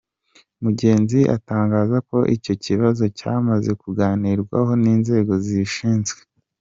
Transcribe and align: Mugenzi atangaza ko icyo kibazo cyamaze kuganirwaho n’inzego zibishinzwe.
Mugenzi 0.63 1.19
atangaza 1.35 1.97
ko 2.09 2.17
icyo 2.35 2.53
kibazo 2.63 3.03
cyamaze 3.17 3.71
kuganirwaho 3.81 4.71
n’inzego 4.83 5.31
zibishinzwe. 5.45 6.19